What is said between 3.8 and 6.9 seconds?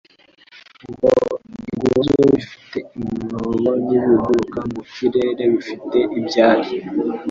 n'ibiguruka mu kirere bifite ibyari,